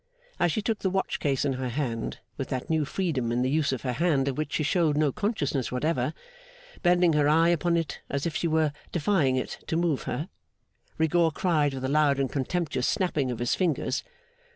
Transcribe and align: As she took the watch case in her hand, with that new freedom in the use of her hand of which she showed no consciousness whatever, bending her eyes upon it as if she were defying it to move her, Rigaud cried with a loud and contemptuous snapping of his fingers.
As 0.39 0.51
she 0.51 0.63
took 0.63 0.79
the 0.79 0.89
watch 0.89 1.19
case 1.19 1.45
in 1.45 1.53
her 1.53 1.69
hand, 1.69 2.17
with 2.35 2.49
that 2.49 2.71
new 2.71 2.85
freedom 2.85 3.31
in 3.31 3.43
the 3.43 3.51
use 3.51 3.71
of 3.71 3.83
her 3.83 3.93
hand 3.93 4.27
of 4.27 4.35
which 4.35 4.53
she 4.53 4.63
showed 4.63 4.97
no 4.97 5.11
consciousness 5.11 5.71
whatever, 5.71 6.15
bending 6.81 7.13
her 7.13 7.29
eyes 7.29 7.53
upon 7.53 7.77
it 7.77 8.01
as 8.09 8.25
if 8.25 8.35
she 8.35 8.47
were 8.47 8.73
defying 8.91 9.35
it 9.35 9.59
to 9.67 9.77
move 9.77 10.05
her, 10.09 10.27
Rigaud 10.97 11.33
cried 11.35 11.75
with 11.75 11.85
a 11.85 11.87
loud 11.87 12.19
and 12.19 12.31
contemptuous 12.31 12.87
snapping 12.87 13.29
of 13.29 13.37
his 13.37 13.53
fingers. 13.53 14.03